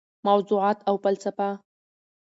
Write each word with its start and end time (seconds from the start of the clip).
موضوعات 0.25 0.79
او 0.89 0.95
فلسفه: 1.03 1.49